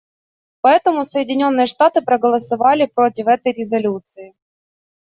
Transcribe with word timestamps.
Поэтому 0.61 1.03
Соединенные 1.05 1.67
Штаты 1.67 2.01
проголосовали 2.01 2.87
против 2.87 3.27
этой 3.27 3.51
резолюции. 3.51 4.33